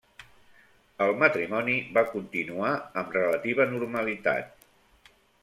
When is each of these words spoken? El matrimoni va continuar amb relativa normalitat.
El 1.05 1.11
matrimoni 1.23 1.75
va 1.97 2.03
continuar 2.13 2.73
amb 3.03 3.15
relativa 3.19 3.69
normalitat. 3.75 4.53